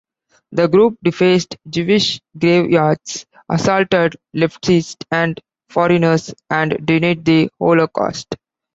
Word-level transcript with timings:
The 0.51 0.67
group 0.67 0.97
defaced 1.03 1.57
Jewish 1.69 2.21
graveyards, 2.35 3.27
assaulted 3.47 4.15
leftists 4.35 4.97
and 5.11 5.39
foreigners, 5.69 6.33
and 6.49 6.83
denied 6.83 7.23
the 7.23 7.51
Holocaust. 7.59 8.35